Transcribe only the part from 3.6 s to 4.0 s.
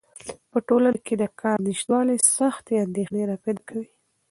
کوي.